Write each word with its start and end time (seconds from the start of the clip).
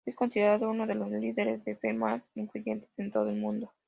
Es 0.03 0.15
considerado 0.15 0.67
uno 0.71 0.87
de 0.87 0.95
los 0.95 1.11
líderes 1.11 1.63
de 1.63 1.75
Fe 1.75 1.93
más 1.93 2.31
influyentes 2.33 2.89
de 2.97 3.11
todo 3.11 3.29
el 3.29 3.35
mundo. 3.35 3.71